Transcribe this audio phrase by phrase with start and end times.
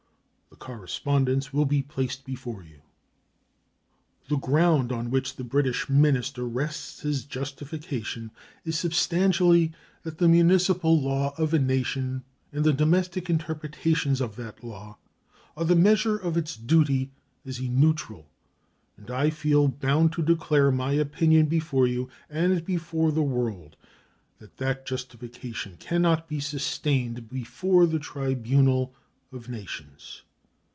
[0.51, 2.81] The correspondence will be placed before you.
[4.27, 8.29] The ground on which the British minister rests his justification
[8.63, 9.71] is, substantially,
[10.03, 14.99] that the municipal law of a nation and the domestic interpretations of that law
[15.57, 17.11] are the measure of its duty
[17.43, 18.27] as a neutral,
[18.97, 23.77] and I feel bound to declare my opinion before you and before the world
[24.37, 28.93] that that justification can not be sustained before the tribunal
[29.31, 30.23] of nations.